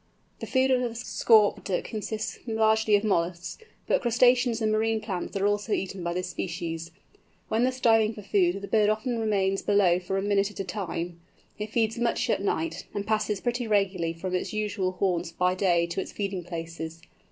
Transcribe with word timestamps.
The 0.39 0.47
food 0.47 0.71
of 0.71 0.81
the 0.81 0.95
Scaup 0.95 1.63
Duck 1.63 1.83
consists 1.83 2.39
largely 2.47 2.95
of 2.95 3.03
molluscs, 3.03 3.59
but 3.85 4.01
crustaceans 4.01 4.59
and 4.59 4.71
marine 4.71 4.99
plants 4.99 5.37
are 5.37 5.45
also 5.45 5.73
eaten 5.73 6.03
by 6.03 6.11
this 6.11 6.31
species. 6.31 6.89
When 7.49 7.65
thus 7.65 7.79
diving 7.79 8.15
for 8.15 8.23
food, 8.23 8.63
the 8.63 8.67
bird 8.67 8.89
often 8.89 9.19
remains 9.19 9.61
below 9.61 9.99
for 9.99 10.17
a 10.17 10.23
minute 10.23 10.49
at 10.49 10.59
a 10.59 10.63
time. 10.63 11.21
It 11.59 11.69
feeds 11.69 11.99
much 11.99 12.31
at 12.31 12.41
night, 12.41 12.87
and 12.95 13.05
passes 13.05 13.41
pretty 13.41 13.67
regularly 13.67 14.13
from 14.13 14.33
its 14.33 14.53
usual 14.53 14.93
haunts 14.93 15.33
by 15.33 15.53
day 15.53 15.85
to 15.85 16.01
its 16.01 16.11
feeding 16.11 16.43
places. 16.43 17.03